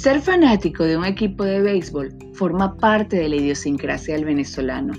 [0.00, 4.94] Ser fanático de un equipo de béisbol forma parte de la idiosincrasia del venezolano.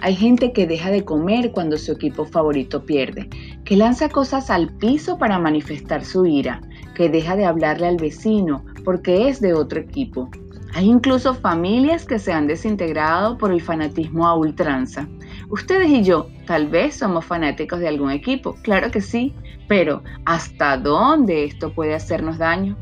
[0.00, 3.28] Hay gente que deja de comer cuando su equipo favorito pierde,
[3.66, 6.62] que lanza cosas al piso para manifestar su ira,
[6.94, 10.30] que deja de hablarle al vecino porque es de otro equipo.
[10.72, 15.06] Hay incluso familias que se han desintegrado por el fanatismo a ultranza.
[15.50, 19.34] Ustedes y yo tal vez somos fanáticos de algún equipo, claro que sí,
[19.68, 22.78] pero ¿hasta dónde esto puede hacernos daño?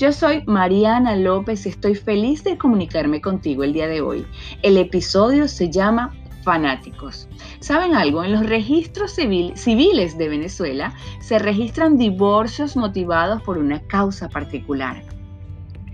[0.00, 4.26] Yo soy Mariana López y estoy feliz de comunicarme contigo el día de hoy.
[4.62, 7.28] El episodio se llama Fanáticos.
[7.60, 8.24] ¿Saben algo?
[8.24, 15.02] En los registros civiles de Venezuela se registran divorcios motivados por una causa particular.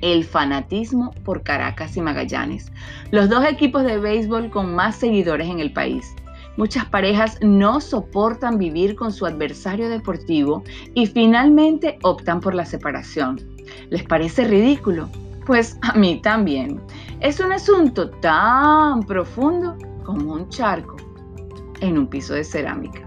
[0.02, 2.70] El fanatismo por Caracas y Magallanes,
[3.10, 6.15] los dos equipos de béisbol con más seguidores en el país.
[6.57, 10.63] Muchas parejas no soportan vivir con su adversario deportivo
[10.95, 13.55] y finalmente optan por la separación.
[13.90, 15.09] ¿Les parece ridículo?
[15.46, 16.80] Pues a mí también.
[17.20, 20.96] Es un asunto tan profundo como un charco
[21.80, 23.06] en un piso de cerámica.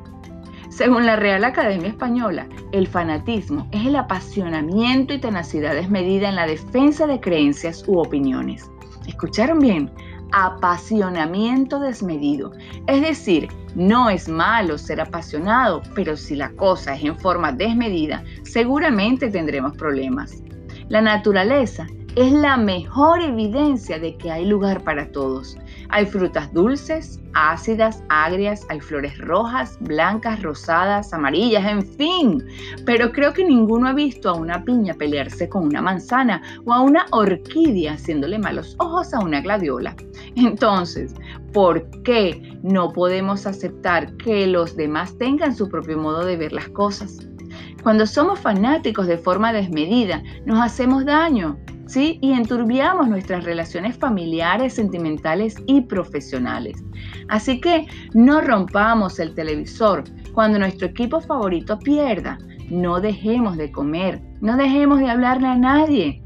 [0.70, 6.48] Según la Real Academia Española, el fanatismo es el apasionamiento y tenacidad desmedida en la
[6.48, 8.72] defensa de creencias u opiniones.
[9.06, 9.92] ¿Escucharon bien?
[10.32, 12.52] Apasionamiento desmedido.
[12.88, 18.24] Es decir, no es malo ser apasionado, pero si la cosa es en forma desmedida,
[18.44, 20.44] seguramente tendremos problemas.
[20.88, 25.58] La naturaleza es la mejor evidencia de que hay lugar para todos.
[25.90, 32.46] Hay frutas dulces, ácidas, agrias, hay flores rojas, blancas, rosadas, amarillas, en fin.
[32.86, 36.82] Pero creo que ninguno ha visto a una piña pelearse con una manzana o a
[36.82, 39.96] una orquídea haciéndole malos ojos a una gladiola.
[40.36, 41.16] Entonces,
[41.54, 46.70] ¿por qué no podemos aceptar que los demás tengan su propio modo de ver las
[46.70, 47.18] cosas?
[47.82, 51.58] Cuando somos fanáticos de forma desmedida, nos hacemos daño,
[51.90, 52.20] ¿sí?
[52.22, 56.84] Y enturbiamos nuestras relaciones familiares, sentimentales y profesionales.
[57.28, 62.38] Así que no rompamos el televisor cuando nuestro equipo favorito pierda.
[62.70, 66.22] No dejemos de comer, no dejemos de hablarle a nadie,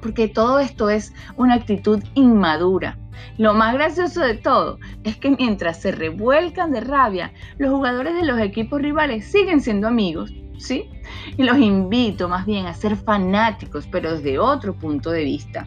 [0.00, 2.98] porque todo esto es una actitud inmadura.
[3.36, 8.24] Lo más gracioso de todo es que mientras se revuelcan de rabia, los jugadores de
[8.24, 10.90] los equipos rivales siguen siendo amigos ¿sí?
[11.36, 15.66] Y los invito más bien a ser fanáticos, pero desde otro punto de vista.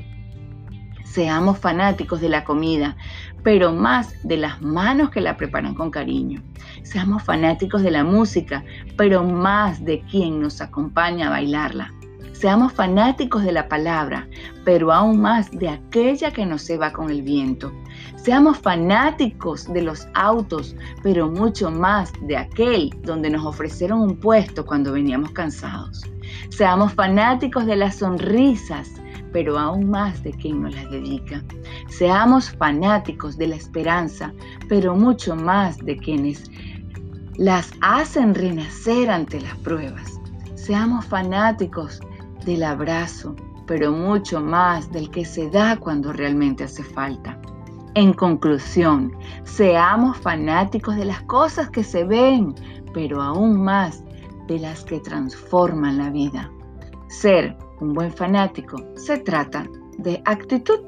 [1.03, 2.95] Seamos fanáticos de la comida,
[3.43, 6.43] pero más de las manos que la preparan con cariño.
[6.83, 8.63] Seamos fanáticos de la música,
[8.97, 11.93] pero más de quien nos acompaña a bailarla.
[12.39, 14.27] Seamos fanáticos de la palabra,
[14.63, 17.71] pero aún más de aquella que nos se va con el viento.
[18.15, 24.63] Seamos fanáticos de los autos, pero mucho más de aquel donde nos ofrecieron un puesto
[24.63, 26.03] cuando veníamos cansados.
[26.49, 28.91] Seamos fanáticos de las sonrisas,
[29.33, 31.43] pero aún más de quien nos las dedica.
[31.89, 34.31] Seamos fanáticos de la esperanza,
[34.69, 36.51] pero mucho más de quienes
[37.37, 40.19] las hacen renacer ante las pruebas.
[40.53, 41.99] Seamos fanáticos
[42.47, 43.35] del abrazo,
[43.67, 47.39] pero mucho más del que se da cuando realmente hace falta.
[47.93, 49.11] En conclusión,
[49.43, 52.55] seamos fanáticos de las cosas que se ven,
[52.93, 54.03] pero aún más
[54.47, 56.49] de las que transforman la vida.
[57.09, 60.79] Ser un buen fanático se trata de actitud.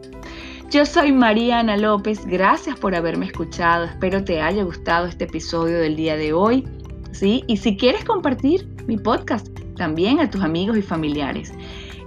[0.69, 5.97] Yo soy Mariana López, gracias por haberme escuchado, espero te haya gustado este episodio del
[5.97, 6.65] día de hoy.
[7.11, 7.43] ¿sí?
[7.47, 9.49] Y si quieres compartir mi podcast,
[9.79, 11.53] también a tus amigos y familiares.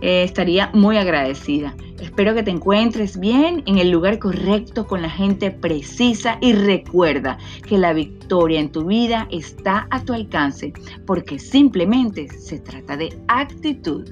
[0.03, 1.75] Eh, estaría muy agradecida.
[2.01, 7.39] Espero que te encuentres bien en el lugar correcto con la gente precisa y recuerda
[7.67, 10.73] que la victoria en tu vida está a tu alcance
[11.07, 14.09] porque simplemente se trata de actitud.